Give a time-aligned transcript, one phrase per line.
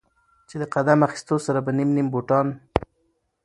[0.47, 2.47] چې د قدم اخيستو سره به نيم نيم بوټان